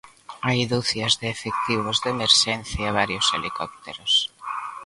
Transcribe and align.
Hai 0.45 0.59
ducias 0.73 1.13
de 1.21 1.27
efectivos 1.35 1.95
de 2.03 2.09
emerxencia 2.15 2.83
e 2.91 2.95
varios 3.01 3.25
helicópteros. 3.35 4.13